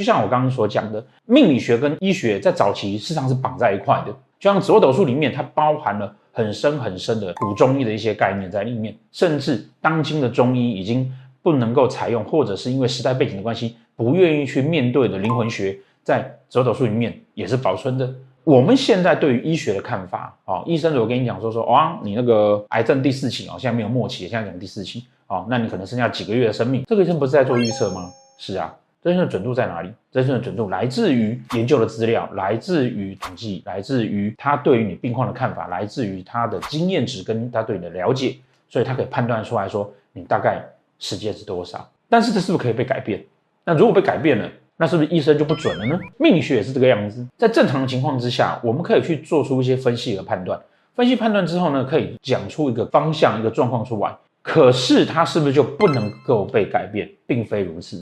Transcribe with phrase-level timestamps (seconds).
[0.00, 4.12] 就像我刚刚所讲的，命理学跟医学在早期事实上是绑在一块的。
[4.38, 18.10] 就像紫微斗数里面，它包含了很深很深的古中医的一些概念在里面，甚至当今的中医已经不能够采用，或者是因为时代背景的关系，不愿意去面对的灵魂学，在紫微斗数里面也是保存的。
[18.42, 28.10] 我们现在对于医学的看法，哦，医生如果跟你讲说说，哇，你那个癌症第四期哦，现在没有末期，现在讲第四期，哦，那你可能剩下几个月的生命，这个医生不是在做预测吗？
[28.38, 28.74] 是啊。
[29.02, 29.90] 真正的准度在哪里？
[30.12, 38.36] 真正的准度来自于研究的资料，来自于统计，来自于他对于你病况的看法，来自于他的经验值跟他对你的了解，
[38.68, 40.62] 所以他可以判断出来说你大概
[40.98, 41.88] 时间是多少。
[42.10, 43.24] 但是这是不是可以被改变？
[43.64, 45.98] 那如果被改变了，那是不是医生就不准了呢？
[46.18, 50.60] 命理学也是这个样子，在正常的情况之下，我们可以去做出一些分析和判断。
[50.94, 54.14] 分析判断之后呢，可以讲出一个方向、一个状况出来。
[54.42, 57.08] 可是它是不是就不能够被改变？
[57.26, 57.98] 并非如此。